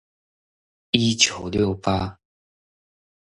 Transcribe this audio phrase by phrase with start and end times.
[0.89, 2.17] 一九六八